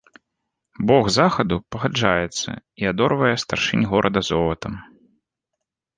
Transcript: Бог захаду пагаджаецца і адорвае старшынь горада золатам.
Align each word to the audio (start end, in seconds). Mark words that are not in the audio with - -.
Бог 0.91 1.05
захаду 1.17 1.57
пагаджаецца 1.75 2.51
і 2.85 2.91
адорвае 2.95 3.33
старшынь 3.45 3.87
горада 3.93 4.19
золатам. 4.31 4.73